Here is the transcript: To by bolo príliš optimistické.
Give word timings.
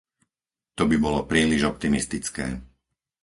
To 0.81 0.89
by 0.89 0.97
bolo 1.05 1.21
príliš 1.31 1.63
optimistické. 1.73 2.47